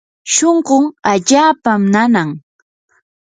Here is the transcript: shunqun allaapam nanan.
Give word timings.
shunqun 0.33 0.85
allaapam 1.11 1.81
nanan. 1.93 2.29